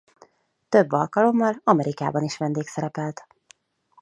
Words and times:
Több 0.69 0.91
alkalommal 0.91 1.61
Amerikában 1.63 2.23
is 2.23 2.37
vendégszerepelt. 2.37 3.25